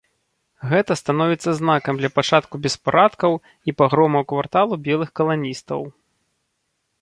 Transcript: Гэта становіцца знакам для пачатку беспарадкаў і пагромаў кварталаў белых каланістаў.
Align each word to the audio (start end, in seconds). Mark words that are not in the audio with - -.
Гэта 0.69 0.91
становіцца 1.01 1.49
знакам 1.59 1.99
для 2.01 2.09
пачатку 2.17 2.55
беспарадкаў 2.63 3.37
і 3.71 3.77
пагромаў 3.83 4.27
кварталаў 4.33 4.83
белых 4.89 5.09
каланістаў. 5.21 5.81